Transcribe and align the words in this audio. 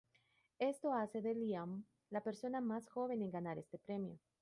Esto 0.57 0.93
hace 0.95 1.21
de 1.21 1.35
Liam 1.35 1.83
la 2.09 2.23
persona 2.23 2.59
más 2.59 2.87
joven 2.87 3.21
en 3.21 3.29
ganar 3.29 3.59
este 3.59 3.77
premio. 3.77 4.17